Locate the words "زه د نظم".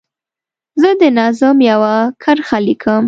0.81-1.57